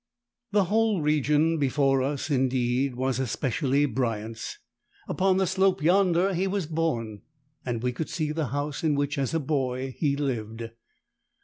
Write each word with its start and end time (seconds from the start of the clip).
The 0.51 0.63
whole 0.63 1.03
region 1.03 1.59
before 1.59 2.01
us, 2.01 2.31
indeed, 2.31 2.95
was 2.95 3.19
especially 3.19 3.85
Bryant's. 3.85 4.57
Upon 5.07 5.37
the 5.37 5.45
slope 5.45 5.83
yonder 5.83 6.33
he 6.33 6.47
was 6.47 6.65
born, 6.65 7.21
and 7.63 7.83
we 7.83 7.91
could 7.91 8.09
see 8.09 8.31
the 8.31 8.47
house 8.47 8.83
in 8.83 8.95
which 8.95 9.19
as 9.19 9.35
a 9.35 9.39
boy 9.39 9.95
he 9.95 10.15
lived. 10.15 10.71